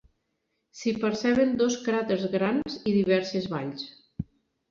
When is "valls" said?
3.55-3.85